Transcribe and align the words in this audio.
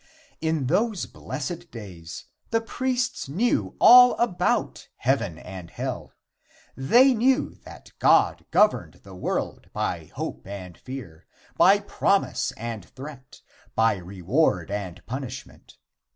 In 0.39 0.65
those 0.65 1.05
blessed 1.05 1.69
days 1.69 2.25
the 2.49 2.59
priests 2.59 3.29
knew 3.29 3.75
all 3.77 4.15
about 4.17 4.87
heaven 4.95 5.37
and 5.37 5.69
hell. 5.69 6.11
They 6.75 7.13
knew 7.13 7.53
that 7.65 7.91
God 7.99 8.43
governed 8.49 9.01
the 9.03 9.13
world 9.13 9.69
by 9.73 10.05
hope 10.05 10.47
and 10.47 10.75
fear, 10.75 11.27
by 11.55 11.81
promise 11.81 12.51
and 12.53 12.83
threat, 12.83 13.41
by 13.75 13.97
reward 13.97 14.71
and 14.71 15.05
punishment. 15.05 15.77